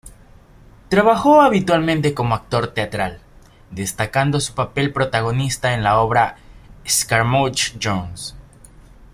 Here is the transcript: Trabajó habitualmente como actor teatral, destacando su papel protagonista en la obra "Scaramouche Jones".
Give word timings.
Trabajó 0.89 1.41
habitualmente 1.43 2.15
como 2.15 2.33
actor 2.33 2.69
teatral, 2.69 3.19
destacando 3.69 4.39
su 4.39 4.55
papel 4.55 4.91
protagonista 4.91 5.75
en 5.75 5.83
la 5.83 5.99
obra 5.99 6.37
"Scaramouche 6.89 7.77
Jones". 7.79 8.35